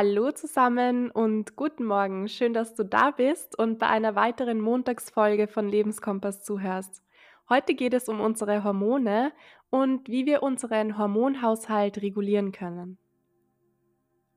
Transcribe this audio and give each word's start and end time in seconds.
Hallo 0.00 0.30
zusammen 0.30 1.10
und 1.10 1.56
guten 1.56 1.84
Morgen. 1.84 2.28
Schön, 2.28 2.52
dass 2.52 2.72
du 2.76 2.84
da 2.84 3.10
bist 3.10 3.58
und 3.58 3.80
bei 3.80 3.88
einer 3.88 4.14
weiteren 4.14 4.60
Montagsfolge 4.60 5.48
von 5.48 5.68
Lebenskompass 5.68 6.44
zuhörst. 6.44 7.02
Heute 7.48 7.74
geht 7.74 7.94
es 7.94 8.08
um 8.08 8.20
unsere 8.20 8.62
Hormone 8.62 9.32
und 9.70 10.08
wie 10.08 10.24
wir 10.24 10.44
unseren 10.44 10.98
Hormonhaushalt 10.98 12.00
regulieren 12.00 12.52
können. 12.52 12.98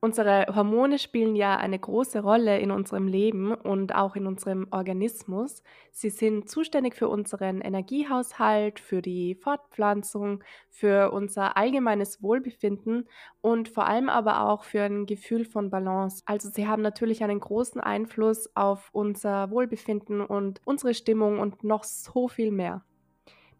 Unsere 0.04 0.46
Hormone 0.52 0.98
spielen 0.98 1.36
ja 1.36 1.56
eine 1.56 1.78
große 1.78 2.22
Rolle 2.22 2.58
in 2.58 2.72
unserem 2.72 3.06
Leben 3.06 3.54
und 3.54 3.94
auch 3.94 4.16
in 4.16 4.26
unserem 4.26 4.66
Organismus. 4.72 5.62
Sie 5.92 6.10
sind 6.10 6.50
zuständig 6.50 6.96
für 6.96 7.08
unseren 7.08 7.60
Energiehaushalt, 7.60 8.80
für 8.80 9.00
die 9.00 9.36
Fortpflanzung, 9.36 10.42
für 10.70 11.12
unser 11.12 11.56
allgemeines 11.56 12.20
Wohlbefinden 12.20 13.08
und 13.42 13.68
vor 13.68 13.86
allem 13.86 14.08
aber 14.08 14.40
auch 14.48 14.64
für 14.64 14.82
ein 14.82 15.06
Gefühl 15.06 15.44
von 15.44 15.70
Balance. 15.70 16.24
Also 16.26 16.50
sie 16.50 16.66
haben 16.66 16.82
natürlich 16.82 17.22
einen 17.22 17.38
großen 17.38 17.80
Einfluss 17.80 18.50
auf 18.56 18.90
unser 18.92 19.52
Wohlbefinden 19.52 20.20
und 20.20 20.60
unsere 20.64 20.94
Stimmung 20.94 21.38
und 21.38 21.62
noch 21.62 21.84
so 21.84 22.26
viel 22.26 22.50
mehr. 22.50 22.84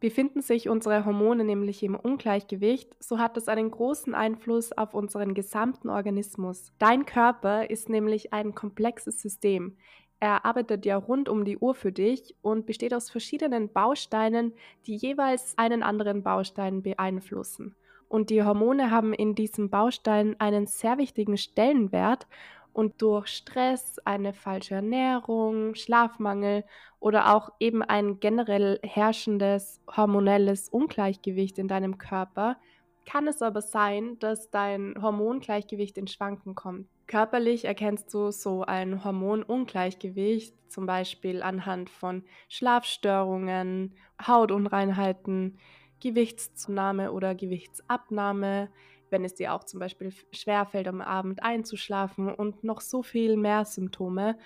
Befinden 0.02 0.42
sich 0.42 0.68
unsere 0.68 1.04
Hormone 1.04 1.44
nämlich 1.44 1.80
im 1.84 1.94
Ungleichgewicht, 1.94 2.92
so 2.98 3.20
hat 3.20 3.36
das 3.36 3.46
einen 3.46 3.70
großen 3.70 4.16
Einfluss 4.16 4.72
auf 4.72 4.94
unseren 4.94 5.32
gesamten 5.32 5.88
Organismus. 5.88 6.72
Dein 6.80 7.06
Körper 7.06 7.70
ist 7.70 7.88
nämlich 7.88 8.32
ein 8.32 8.52
komplexes 8.52 9.22
System. 9.22 9.76
Er 10.18 10.44
arbeitet 10.44 10.86
ja 10.86 10.96
rund 10.96 11.28
um 11.28 11.44
die 11.44 11.56
Uhr 11.56 11.76
für 11.76 11.92
dich 11.92 12.34
und 12.42 12.66
besteht 12.66 12.94
aus 12.94 13.10
verschiedenen 13.10 13.72
Bausteinen, 13.72 14.54
die 14.88 14.96
jeweils 14.96 15.56
einen 15.56 15.84
anderen 15.84 16.24
Baustein 16.24 16.82
beeinflussen. 16.82 17.76
Und 18.08 18.30
die 18.30 18.42
Hormone 18.42 18.90
haben 18.90 19.14
in 19.14 19.36
diesem 19.36 19.70
Baustein 19.70 20.34
einen 20.40 20.66
sehr 20.66 20.98
wichtigen 20.98 21.36
Stellenwert 21.36 22.26
und 22.72 23.00
durch 23.02 23.28
Stress, 23.28 23.98
eine 24.04 24.32
falsche 24.32 24.74
Ernährung, 24.76 25.74
Schlafmangel 25.74 26.64
oder 27.00 27.34
auch 27.34 27.50
eben 27.60 27.82
ein 27.82 28.20
generell 28.20 28.78
herrschendes 28.82 29.80
hormonelles 29.96 30.68
Ungleichgewicht 30.68 31.58
in 31.58 31.68
deinem 31.68 31.98
Körper 31.98 32.56
kann 33.04 33.26
es 33.26 33.42
aber 33.42 33.62
sein, 33.62 34.18
dass 34.18 34.50
dein 34.50 34.94
Hormongleichgewicht 35.00 35.98
in 35.98 36.06
Schwanken 36.06 36.54
kommt. 36.54 36.88
Körperlich 37.06 37.64
erkennst 37.64 38.12
du 38.14 38.30
so 38.30 38.62
ein 38.62 39.04
Hormonungleichgewicht, 39.04 40.54
zum 40.70 40.86
Beispiel 40.86 41.42
anhand 41.42 41.90
von 41.90 42.24
Schlafstörungen, 42.48 43.94
Hautunreinheiten, 44.24 45.58
Gewichtszunahme 46.00 47.12
oder 47.12 47.34
Gewichtsabnahme, 47.34 48.70
wenn 49.12 49.24
es 49.24 49.34
dir 49.34 49.52
auch 49.54 49.64
zum 49.64 49.78
Beispiel 49.78 50.12
schwerfällt, 50.32 50.88
am 50.88 51.00
Abend 51.00 51.42
einzuschlafen 51.42 52.34
und 52.34 52.64
noch 52.64 52.80
so 52.80 53.02
viel 53.02 53.36
mehr 53.36 53.64
Symptome. 53.64 54.36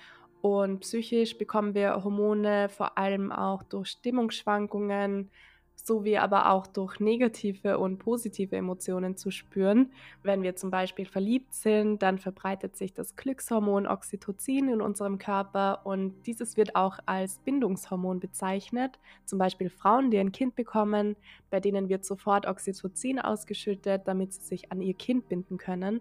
Und 0.42 0.80
psychisch 0.80 1.38
bekommen 1.38 1.74
wir 1.74 2.04
Hormone 2.04 2.68
vor 2.68 2.98
allem 2.98 3.32
auch 3.32 3.62
durch 3.62 3.88
Stimmungsschwankungen, 3.88 5.30
sowie 5.76 6.18
aber 6.18 6.50
auch 6.50 6.66
durch 6.66 6.98
negative 7.00 7.78
und 7.78 7.98
positive 7.98 8.56
Emotionen 8.56 9.16
zu 9.16 9.30
spüren. 9.30 9.92
Wenn 10.22 10.42
wir 10.42 10.56
zum 10.56 10.70
Beispiel 10.70 11.06
verliebt 11.06 11.54
sind, 11.54 12.02
dann 12.02 12.18
verbreitet 12.18 12.76
sich 12.76 12.92
das 12.92 13.14
Glückshormon 13.16 13.86
Oxytocin 13.86 14.68
in 14.68 14.80
unserem 14.80 15.18
Körper 15.18 15.82
und 15.84 16.26
dieses 16.26 16.56
wird 16.56 16.74
auch 16.74 16.98
als 17.06 17.38
Bindungshormon 17.40 18.20
bezeichnet. 18.20 18.98
Zum 19.24 19.38
Beispiel 19.38 19.70
Frauen, 19.70 20.10
die 20.10 20.18
ein 20.18 20.32
Kind 20.32 20.56
bekommen, 20.56 21.16
bei 21.50 21.60
denen 21.60 21.88
wird 21.88 22.04
sofort 22.04 22.46
Oxytocin 22.46 23.20
ausgeschüttet, 23.20 24.02
damit 24.06 24.32
sie 24.32 24.42
sich 24.42 24.72
an 24.72 24.80
ihr 24.80 24.94
Kind 24.94 25.28
binden 25.28 25.58
können. 25.58 26.00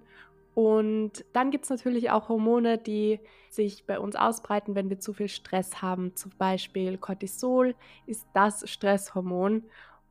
Und 0.55 1.25
dann 1.33 1.51
gibt 1.51 1.65
es 1.65 1.69
natürlich 1.69 2.09
auch 2.11 2.29
Hormone, 2.29 2.77
die 2.77 3.19
sich 3.49 3.85
bei 3.85 3.99
uns 3.99 4.15
ausbreiten, 4.15 4.73
wenn 4.73 4.89
wir 4.89 4.99
zu 4.99 5.11
viel 5.11 5.27
Stress 5.27 5.81
haben. 5.81 6.15
Zum 6.15 6.31
Beispiel 6.37 6.97
Cortisol 6.97 7.75
ist 8.07 8.25
das 8.33 8.67
Stresshormon. 8.69 9.63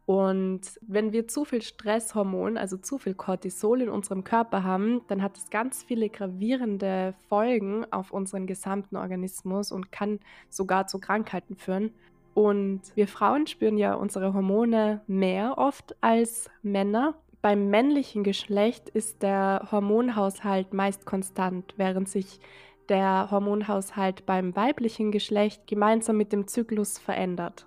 Und 0.06 0.60
wenn 0.82 1.12
wir 1.12 1.26
zu 1.28 1.46
viel 1.46 1.62
Stresshormon, 1.62 2.58
also 2.58 2.76
zu 2.76 2.98
viel 2.98 3.14
Cortisol 3.14 3.80
in 3.80 3.88
unserem 3.88 4.22
Körper 4.22 4.62
haben, 4.62 5.00
dann 5.08 5.22
hat 5.22 5.38
es 5.38 5.48
ganz 5.48 5.82
viele 5.82 6.10
gravierende 6.10 7.14
Folgen 7.30 7.90
auf 7.90 8.10
unseren 8.10 8.46
gesamten 8.46 8.96
Organismus 8.96 9.72
und 9.72 9.92
kann 9.92 10.20
sogar 10.50 10.86
zu 10.86 10.98
Krankheiten 10.98 11.56
führen. 11.56 11.94
Und 12.34 12.82
wir 12.94 13.08
Frauen 13.08 13.46
spüren 13.46 13.78
ja 13.78 13.94
unsere 13.94 14.34
Hormone 14.34 15.00
mehr 15.06 15.56
oft 15.56 15.96
als 16.02 16.50
Männer. 16.62 17.14
Beim 17.44 17.68
männlichen 17.68 18.24
Geschlecht 18.24 18.88
ist 18.88 19.22
der 19.22 19.68
Hormonhaushalt 19.70 20.72
meist 20.72 21.04
konstant, 21.04 21.74
während 21.76 22.08
sich 22.08 22.40
der 22.88 23.28
Hormonhaushalt 23.30 24.24
beim 24.24 24.56
weiblichen 24.56 25.12
Geschlecht 25.12 25.66
gemeinsam 25.66 26.16
mit 26.16 26.32
dem 26.32 26.46
Zyklus 26.46 26.96
verändert. 26.96 27.66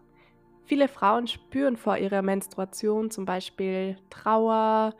Viele 0.66 0.88
Frauen 0.88 1.28
spüren 1.28 1.78
vor 1.78 1.96
ihrer 1.96 2.24
Menstruation 2.24 3.12
zum 3.12 3.26
Beispiel 3.26 3.98
Trauer, 4.10 4.96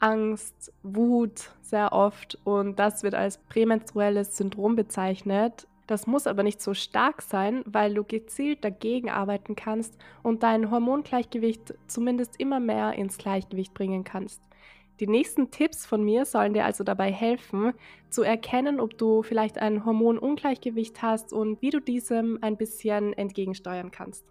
Angst, 0.00 0.72
Wut 0.82 1.52
sehr 1.62 1.92
oft 1.92 2.36
und 2.42 2.80
das 2.80 3.04
wird 3.04 3.14
als 3.14 3.38
prämenstruelles 3.38 4.36
Syndrom 4.36 4.74
bezeichnet 4.74 5.68
das 5.86 6.06
muss 6.06 6.26
aber 6.26 6.42
nicht 6.42 6.60
so 6.60 6.74
stark 6.74 7.22
sein, 7.22 7.62
weil 7.64 7.94
du 7.94 8.04
gezielt 8.04 8.64
dagegen 8.64 9.10
arbeiten 9.10 9.54
kannst 9.54 9.96
und 10.22 10.42
dein 10.42 10.70
Hormongleichgewicht 10.70 11.74
zumindest 11.86 12.40
immer 12.40 12.60
mehr 12.60 12.94
ins 12.94 13.18
Gleichgewicht 13.18 13.74
bringen 13.74 14.04
kannst. 14.04 14.42
Die 14.98 15.06
nächsten 15.06 15.50
Tipps 15.50 15.84
von 15.84 16.02
mir 16.02 16.24
sollen 16.24 16.54
dir 16.54 16.64
also 16.64 16.82
dabei 16.82 17.12
helfen, 17.12 17.74
zu 18.08 18.22
erkennen, 18.22 18.80
ob 18.80 18.96
du 18.96 19.22
vielleicht 19.22 19.58
ein 19.58 19.84
Hormonungleichgewicht 19.84 21.02
hast 21.02 21.34
und 21.34 21.60
wie 21.60 21.70
du 21.70 21.80
diesem 21.80 22.38
ein 22.40 22.56
bisschen 22.56 23.12
entgegensteuern 23.12 23.90
kannst. 23.90 24.24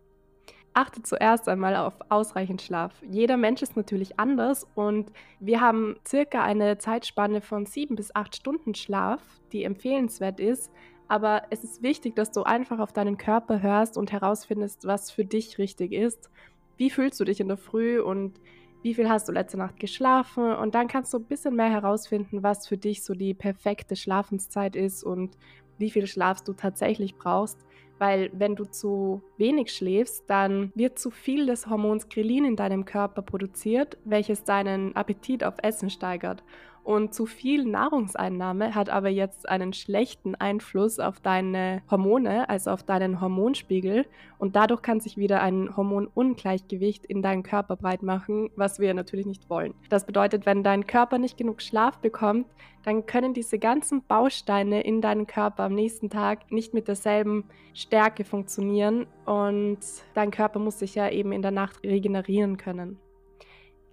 Achte 0.74 1.04
zuerst 1.04 1.48
einmal 1.48 1.76
auf 1.78 1.94
ausreichend 2.10 2.62
Schlaf. 2.62 3.02
Jeder 3.10 3.38
Mensch 3.38 3.62
ist 3.62 3.78
natürlich 3.78 4.20
anders 4.20 4.68
und 4.76 5.10
wir 5.40 5.62
haben 5.62 5.96
circa 6.06 6.44
eine 6.44 6.80
Zeitspanne 6.80 7.40
von 7.40 7.66
sieben 7.66 7.96
bis 7.96 8.14
acht 8.14 8.36
Stunden 8.36 8.76
Schlaf, 8.76 9.22
die 9.54 9.64
empfehlenswert 9.64 10.40
ist, 10.42 10.72
aber 11.08 11.44
es 11.50 11.64
ist 11.64 11.84
wichtig, 11.84 12.16
dass 12.16 12.32
du 12.32 12.44
einfach 12.44 12.80
auf 12.80 12.94
deinen 12.94 13.18
Körper 13.18 13.62
hörst 13.62 13.98
und 13.98 14.12
herausfindest, 14.12 14.86
was 14.86 15.12
für 15.12 15.26
dich 15.26 15.58
richtig 15.58 15.92
ist. 15.92 16.30
Wie 16.78 16.90
fühlst 16.90 17.20
du 17.20 17.26
dich 17.26 17.40
in 17.40 17.48
der 17.48 17.58
Früh 17.58 18.02
und 18.02 18.40
wie 18.82 18.94
viel 18.94 19.10
hast 19.10 19.28
du 19.28 19.32
letzte 19.32 19.58
Nacht 19.58 19.80
geschlafen? 19.80 20.54
Und 20.56 20.76
dann 20.76 20.88
kannst 20.88 21.14
du 21.14 21.18
ein 21.18 21.26
bisschen 21.26 21.56
mehr 21.56 21.72
herausfinden, 21.72 22.44
was 22.44 22.68
für 22.68 22.78
dich 22.78 23.04
so 23.04 23.14
die 23.14 23.34
perfekte 23.34 23.96
Schlafenszeit 23.96 24.76
ist 24.76 25.04
und 25.04 25.38
wie 25.78 25.90
viel 25.90 26.08
Schlaf 26.08 26.42
du 26.42 26.54
tatsächlich 26.54 27.16
brauchst. 27.16 27.58
Weil 27.98 28.30
wenn 28.34 28.56
du 28.56 28.66
zu 28.66 29.24
wenig 29.38 29.72
schläfst, 29.72 30.30
dann 30.30 30.72
wird 30.76 31.00
zu 31.00 31.10
viel 31.12 31.46
des 31.46 31.68
Hormons 31.68 32.10
Grelin 32.10 32.46
in 32.46 32.56
deinem 32.56 32.86
Körper 32.86 33.22
produziert, 33.22 33.98
welches 34.04 34.44
deinen 34.44 34.96
Appetit 34.96 35.44
auf 35.44 35.56
Essen 35.64 35.90
steigert. 35.90 36.44
Und 36.86 37.16
zu 37.16 37.26
viel 37.26 37.66
Nahrungseinnahme 37.66 38.76
hat 38.76 38.92
aber 38.92 39.10
jetzt 39.10 39.50
einen 39.50 39.74
schlechten 39.74 40.36
Einfluss 40.36 41.00
auf 41.00 41.20
deine 41.20 41.82
Hormone, 41.90 42.48
also 42.48 42.70
auf 42.70 42.84
deinen 42.84 43.22
Hormonspiegel. 43.22 44.06
Und 44.38 44.56
dadurch 44.56 44.84
kann 44.84 45.00
sich 45.00 45.18
wieder 45.18 45.42
ein 45.42 45.76
Hormonungleichgewicht 45.76 47.04
in 47.08 47.24
deinem 47.24 47.42
Körper 47.42 47.76
breit 47.76 48.04
machen, 48.04 48.52
was 48.56 48.78
wir 48.80 48.94
natürlich 48.94 49.26
nicht 49.26 49.50
wollen. 49.50 49.74
Das 49.90 50.06
bedeutet, 50.06 50.46
wenn 50.46 50.62
dein 50.62 50.86
Körper 50.86 51.18
nicht 51.18 51.40
genug 51.40 51.64
Schlaf 51.64 51.98
bekommt, 51.98 52.46
dann 52.84 53.08
können 53.08 53.34
diese 53.34 53.58
ganzen 53.58 54.04
Bausteine 54.06 54.82
in 54.82 55.02
deinem 55.02 55.26
Körper 55.26 55.64
am 55.64 55.74
nächsten 55.74 56.12
Tag 56.12 56.52
nicht 56.52 56.76
mit 56.76 56.88
derselben 56.88 57.46
Stärke 57.74 58.24
funktionieren 58.24 59.08
und 59.26 59.80
dein 60.14 60.30
Körper 60.30 60.60
muss 60.60 60.78
sich 60.78 60.94
ja 60.94 61.10
eben 61.10 61.32
in 61.32 61.42
der 61.42 61.50
Nacht 61.50 61.84
regenerieren 61.84 62.58
können. 62.58 63.00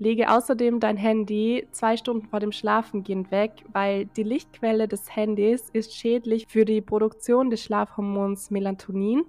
Lege 0.03 0.31
außerdem 0.31 0.81
dein 0.81 0.97
Handy 0.97 1.69
zwei 1.71 1.97
Stunden 1.97 2.27
vor 2.27 2.41
dem 2.41 2.51
Schlafengehen 2.51 3.31
weg, 3.31 3.53
weil 3.73 4.07
die 4.07 4.25
Lichtquelle 4.25 4.89
des 4.89 5.15
Handys 5.15 5.71
ist 5.73 5.95
schädlich 5.95 6.47
für 6.49 6.65
die 6.65 6.81
Produktion 6.81 7.51
des 7.51 7.63
Schlafhormons 7.63 8.51
Melatonin. 8.51 9.23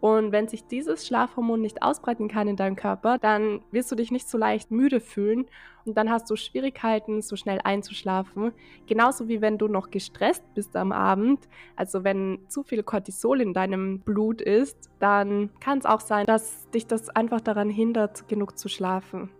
Und 0.00 0.32
wenn 0.32 0.48
sich 0.48 0.66
dieses 0.66 1.06
Schlafhormon 1.06 1.60
nicht 1.60 1.80
ausbreiten 1.82 2.26
kann 2.26 2.48
in 2.48 2.56
deinem 2.56 2.74
Körper, 2.74 3.18
dann 3.18 3.60
wirst 3.70 3.90
du 3.92 3.94
dich 3.94 4.10
nicht 4.10 4.28
so 4.28 4.36
leicht 4.36 4.72
müde 4.72 5.00
fühlen 5.00 5.46
und 5.84 5.96
dann 5.96 6.10
hast 6.10 6.28
du 6.28 6.34
Schwierigkeiten, 6.34 7.22
so 7.22 7.36
schnell 7.36 7.60
einzuschlafen. 7.62 8.50
Genauso 8.88 9.28
wie 9.28 9.40
wenn 9.40 9.58
du 9.58 9.68
noch 9.68 9.90
gestresst 9.90 10.42
bist 10.54 10.74
am 10.74 10.90
Abend. 10.90 11.48
Also 11.76 12.02
wenn 12.02 12.40
zu 12.48 12.64
viel 12.64 12.82
Cortisol 12.82 13.40
in 13.40 13.54
deinem 13.54 14.00
Blut 14.00 14.42
ist, 14.42 14.90
dann 14.98 15.50
kann 15.60 15.78
es 15.78 15.86
auch 15.86 16.00
sein, 16.00 16.26
dass 16.26 16.68
dich 16.70 16.88
das 16.88 17.10
einfach 17.10 17.40
daran 17.40 17.70
hindert, 17.70 18.26
genug 18.28 18.58
zu 18.58 18.68
schlafen. 18.68 19.30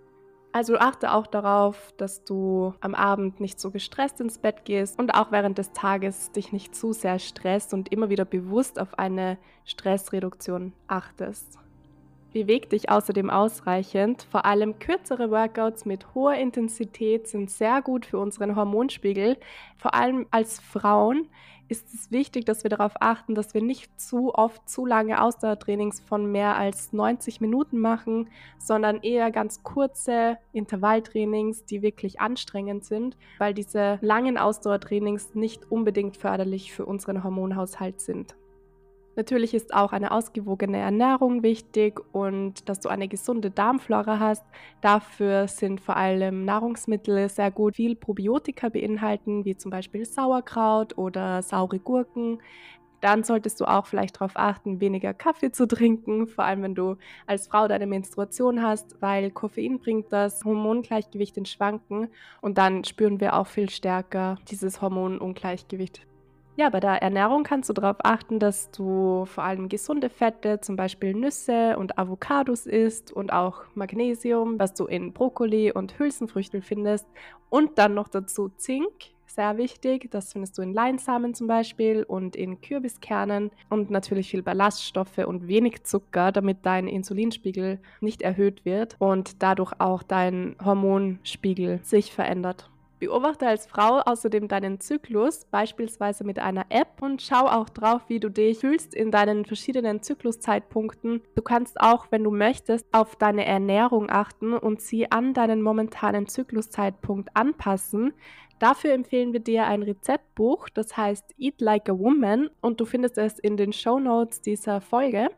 Also 0.56 0.79
achte 0.79 1.12
auch 1.12 1.26
darauf, 1.26 1.93
dass 1.99 2.25
du 2.25 2.73
am 2.81 2.94
Abend 2.94 3.41
nicht 3.41 3.61
so 3.61 3.70
gestresst 3.70 4.23
ins 4.23 4.38
Bett 4.38 4.64
gehst 4.64 4.99
und 4.99 5.11
auch 5.11 5.31
während 5.31 5.58
des 5.58 5.75
Tages 5.75 6.32
dich 6.32 6.50
nicht 6.50 6.75
zu 6.75 6.94
sehr 6.94 7.19
stresst 7.19 7.75
und 7.75 7.93
immer 7.93 8.08
wieder 8.08 8.25
bewusst 8.25 8.81
auf 8.81 8.99
eine 8.99 9.37
Stressreduktion 9.67 10.73
achtest. 10.87 11.58
Beweg 12.32 12.70
dich 12.70 12.88
außerdem 12.88 13.29
ausreichend. 13.29 14.23
Vor 14.31 14.47
allem 14.47 14.79
kürzere 14.79 15.31
Workouts 15.31 15.85
mit 15.85 16.14
hoher 16.14 16.37
Intensität 16.37 17.29
sind 17.29 17.50
sehr 17.50 17.82
gut 17.82 18.06
für 18.06 18.19
unseren 18.19 18.56
Hormonspiegel. 18.56 19.37
Vor 19.76 19.94
allem 19.94 20.25
als 20.31 20.58
Frauen 20.58 21.29
ist 21.68 21.92
es 21.94 22.10
wichtig, 22.10 22.44
dass 22.44 22.62
wir 22.62 22.70
darauf 22.70 22.92
achten, 23.00 23.34
dass 23.34 23.54
wir 23.54 23.62
nicht 23.62 24.00
zu 24.00 24.34
oft 24.34 24.68
zu 24.68 24.86
lange 24.86 25.22
Ausdauertrainings 25.22 26.00
von 26.00 26.30
mehr 26.30 26.56
als 26.56 26.92
90 26.92 27.40
Minuten 27.40 27.78
machen, 27.78 28.28
sondern 28.58 29.02
eher 29.02 29.30
ganz 29.30 29.62
kurze 29.62 30.38
Intervalltrainings, 30.52 31.64
die 31.64 31.82
wirklich 31.82 32.20
anstrengend 32.20 32.84
sind, 32.84 33.16
weil 33.38 33.54
diese 33.54 33.98
langen 34.00 34.38
Ausdauertrainings 34.38 35.34
nicht 35.34 35.70
unbedingt 35.70 36.16
förderlich 36.16 36.72
für 36.72 36.86
unseren 36.86 37.24
Hormonhaushalt 37.24 38.00
sind. 38.00 38.36
Natürlich 39.16 39.54
ist 39.54 39.72
auch 39.72 39.92
eine 39.92 40.10
ausgewogene 40.10 40.76
Ernährung 40.76 41.42
wichtig 41.42 41.98
und 42.12 42.68
dass 42.68 42.80
du 42.80 42.90
eine 42.90 43.08
gesunde 43.08 43.50
Darmflora 43.50 44.18
hast. 44.18 44.44
Dafür 44.82 45.48
sind 45.48 45.80
vor 45.80 45.96
allem 45.96 46.44
Nahrungsmittel 46.44 47.30
sehr 47.30 47.50
gut, 47.50 47.76
viel 47.76 47.96
Probiotika 47.96 48.68
beinhalten, 48.68 49.46
wie 49.46 49.56
zum 49.56 49.70
Beispiel 49.70 50.04
Sauerkraut 50.04 50.98
oder 50.98 51.42
saure 51.42 51.78
Gurken. 51.78 52.42
Dann 53.00 53.24
solltest 53.24 53.60
du 53.60 53.64
auch 53.64 53.86
vielleicht 53.86 54.16
darauf 54.16 54.32
achten, 54.34 54.80
weniger 54.80 55.14
Kaffee 55.14 55.50
zu 55.50 55.66
trinken, 55.66 56.26
vor 56.26 56.44
allem 56.44 56.62
wenn 56.62 56.74
du 56.74 56.96
als 57.26 57.46
Frau 57.48 57.69
deine 57.69 57.86
Menstruation 57.86 58.62
hast, 58.62 59.00
weil 59.00 59.30
Koffein 59.30 59.78
bringt 59.78 60.12
das 60.12 60.44
Hormongleichgewicht 60.44 61.38
in 61.38 61.46
Schwanken 61.46 62.08
und 62.42 62.58
dann 62.58 62.84
spüren 62.84 63.20
wir 63.20 63.36
auch 63.36 63.46
viel 63.46 63.70
stärker 63.70 64.36
dieses 64.50 64.82
Hormonungleichgewicht. 64.82 66.06
Ja, 66.58 66.70
bei 66.70 66.81
der 66.81 67.03
Ernährung 67.03 67.43
kannst 67.43 67.69
du 67.69 67.75
darauf 67.75 67.99
achten, 68.03 68.38
dass 68.38 68.70
du 68.70 69.26
vor 69.26 69.44
allem 69.44 69.69
gesunde 69.69 70.08
Fette, 70.08 70.58
zum 70.62 70.75
Beispiel 70.75 71.12
Nüsse 71.12 71.76
und 71.76 71.99
Avocados 71.99 72.64
isst 72.64 73.12
und 73.12 73.31
auch 73.31 73.64
Magnesium, 73.75 74.58
was 74.58 74.73
du 74.73 74.87
in 74.87 75.12
Brokkoli 75.12 75.70
und 75.70 75.99
Hülsenfrüchten 75.99 76.62
findest. 76.62 77.06
Und 77.50 77.76
dann 77.76 77.93
noch 77.93 78.08
dazu 78.08 78.49
Zink, 78.56 78.88
sehr 79.26 79.58
wichtig. 79.58 80.11
Das 80.11 80.32
findest 80.32 80.56
du 80.56 80.62
in 80.62 80.73
Leinsamen 80.73 81.35
zum 81.35 81.47
Beispiel 81.47 82.05
und 82.05 82.35
in 82.35 82.58
Kürbiskernen 82.62 83.50
und 83.69 83.91
natürlich 83.91 84.31
viel 84.31 84.43
Ballaststoffe 84.43 85.19
und 85.19 85.49
wenig 85.49 85.85
Zucker, 85.85 86.32
damit 86.32 86.64
dein 86.64 86.88
Insulinspiegel 86.88 87.81
nicht 88.00 88.23
erhöht 88.23 88.64
wird 88.64 88.97
und 88.99 89.43
dadurch 89.43 89.75
auch 89.79 90.03
dein 90.03 90.56
Hormonspiegel 90.64 91.81
sich 91.82 92.14
verändert. 92.14 92.70
Beobachte 92.98 93.46
als 93.46 93.66
Frau 93.66 94.00
außerdem 94.00 94.48
deinen 94.48 94.81
Zyklus, 94.81 95.44
beispielsweise 95.44 96.25
mit 96.25 96.38
einer 96.38 96.64
App 96.70 97.02
und 97.02 97.20
schau 97.20 97.46
auch 97.46 97.69
drauf, 97.69 98.02
wie 98.08 98.20
du 98.20 98.31
dich 98.31 98.58
fühlst 98.58 98.94
in 98.94 99.10
deinen 99.10 99.44
verschiedenen 99.44 100.02
Zykluszeitpunkten. 100.02 101.20
Du 101.34 101.43
kannst 101.43 101.78
auch, 101.78 102.06
wenn 102.10 102.25
du 102.25 102.31
möchtest, 102.31 102.87
auf 102.93 103.16
deine 103.16 103.44
Ernährung 103.44 104.08
achten 104.08 104.54
und 104.54 104.81
sie 104.81 105.12
an 105.12 105.34
deinen 105.34 105.60
momentanen 105.60 106.26
Zykluszeitpunkt 106.26 107.28
anpassen. 107.34 108.14
Dafür 108.58 108.94
empfehlen 108.94 109.34
wir 109.34 109.40
dir 109.40 109.66
ein 109.66 109.82
Rezeptbuch, 109.82 110.70
das 110.70 110.96
heißt 110.96 111.34
Eat 111.37 111.60
Like 111.60 111.90
a 111.90 111.98
Woman 111.98 112.48
und 112.62 112.81
du 112.81 112.87
findest 112.87 113.19
es 113.19 113.38
in 113.38 113.58
den 113.58 113.75
Show 113.75 113.98
Notes 113.98 114.40
dieser 114.40 114.81
Folge. 114.81 115.28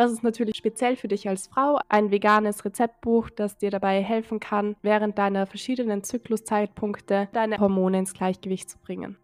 Das 0.00 0.12
ist 0.12 0.22
natürlich 0.22 0.56
speziell 0.56 0.96
für 0.96 1.08
dich 1.08 1.28
als 1.28 1.48
Frau 1.48 1.78
ein 1.90 2.10
veganes 2.10 2.64
Rezeptbuch, 2.64 3.28
das 3.28 3.58
dir 3.58 3.70
dabei 3.70 4.02
helfen 4.02 4.40
kann, 4.40 4.74
während 4.80 5.18
deiner 5.18 5.44
verschiedenen 5.44 6.02
Zykluszeitpunkte 6.02 7.28
deine 7.34 7.58
Hormone 7.58 7.98
ins 7.98 8.14
Gleichgewicht 8.14 8.70
zu 8.70 8.78
bringen. 8.78 9.18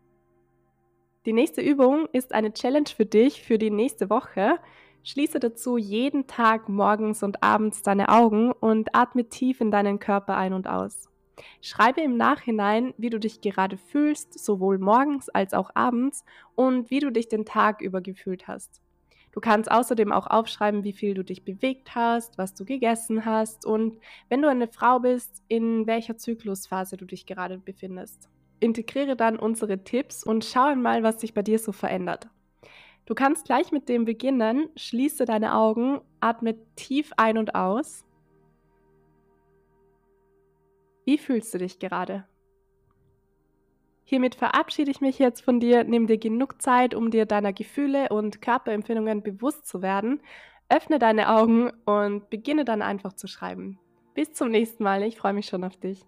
Die 1.25 1.33
nächste 1.33 1.63
Übung 1.63 2.07
ist 2.13 2.35
eine 2.35 2.53
Challenge 2.53 2.91
für 2.95 3.07
dich 3.07 3.43
für 3.43 3.57
die 3.57 3.71
nächste 3.71 4.11
Woche. 4.11 4.59
Schließe 5.03 5.41
dazu 5.41 5.79
jeden 5.79 6.27
Tag 6.27 6.69
morgens 6.69 7.23
und 7.23 7.43
abends 7.43 7.81
deine 7.81 8.11
Augen 8.11 8.53
und 8.53 8.95
atme 8.95 9.31
tief 9.31 9.63
in 9.63 9.71
deinen 9.71 9.99
Körper 9.99 10.37
ein 10.37 10.53
und 10.53 10.69
aus. 10.69 11.09
Schreibe 11.63 12.03
im 12.03 12.19
Nachhinein, 12.19 12.93
wie 12.99 13.09
du 13.09 13.19
dich 13.19 13.41
gerade 13.41 13.79
fühlst, 13.79 14.39
sowohl 14.39 14.77
morgens 14.77 15.31
als 15.31 15.55
auch 15.55 15.71
abends 15.73 16.23
und 16.55 16.91
wie 16.91 17.01
du 17.01 17.11
dich 17.11 17.29
den 17.29 17.47
Tag 17.47 17.81
über 17.81 18.03
gefühlt 18.03 18.47
hast. 18.47 18.83
Du 19.37 19.43
kannst 19.43 19.71
außerdem 19.71 20.13
auch 20.13 20.27
aufschreiben, 20.29 20.83
wie 20.83 20.95
viel 20.95 21.13
du 21.13 21.23
dich 21.23 21.45
bewegt 21.45 21.95
hast, 21.95 22.39
was 22.39 22.55
du 22.55 22.65
gegessen 22.65 23.27
hast 23.27 23.67
und 23.67 24.01
wenn 24.31 24.41
du 24.41 24.49
eine 24.49 24.67
Frau 24.67 25.01
bist, 25.01 25.43
in 25.47 25.87
welcher 25.87 26.17
Zyklusphase 26.17 26.97
du 26.97 27.05
dich 27.05 27.27
gerade 27.27 27.59
befindest. 27.59 28.31
Integriere 28.61 29.15
dann 29.15 29.39
unsere 29.39 29.85
Tipps 29.85 30.25
und 30.25 30.43
schau 30.47 30.65
einmal, 30.65 31.03
was 31.03 31.21
sich 31.21 31.35
bei 31.35 31.43
dir 31.43 31.59
so 31.59 31.73
verändert. 31.73 32.31
Du 33.05 33.15
kannst 33.15 33.45
gleich 33.45 33.73
mit 33.73 33.91
dem 33.91 34.07
beginnen. 34.07 34.71
Schließe 34.75 35.27
deine 35.27 35.55
Augen, 35.55 36.01
atme 36.21 36.57
tief 36.75 37.13
ein 37.19 37.37
und 37.37 37.55
aus. 37.55 38.07
Wie 41.05 41.19
fühlst 41.19 41.53
du 41.53 41.59
dich 41.59 41.79
gerade? 41.79 42.25
Hiermit 44.09 44.37
verabschiede 44.37 44.93
ich 44.93 45.01
mich 45.01 45.19
jetzt 45.19 45.41
von 45.41 45.59
dir. 45.59 45.83
Nimm 45.83 46.07
dir 46.07 46.17
genug 46.17 46.63
Zeit, 46.63 46.95
um 46.95 47.11
dir 47.11 47.27
deiner 47.27 47.53
Gefühle 47.53 48.09
und 48.11 48.41
Körperempfindungen 48.41 49.21
bewusst 49.21 49.67
zu 49.67 49.83
werden. 49.83 50.21
Öffne 50.69 51.01
deine 51.01 51.29
Augen 51.29 51.73
und 51.87 52.31
beginne 52.31 52.65
dann 52.65 52.83
einfach 52.83 53.15
zu 53.15 53.27
schreiben. 53.27 53.81
Bis 54.15 54.33
zum 54.33 54.51
nächsten 54.51 54.85
Mal. 54.85 55.03
Ich 55.03 55.17
freue 55.17 55.33
mich 55.33 55.47
schon 55.47 55.65
auf 55.65 55.77
dich. 55.77 56.07